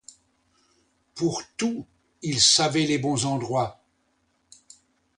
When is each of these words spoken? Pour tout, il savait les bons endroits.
Pour 1.13 1.43
tout, 1.57 1.85
il 2.23 2.41
savait 2.41 2.87
les 2.87 2.97
bons 2.97 3.27
endroits. 3.27 3.83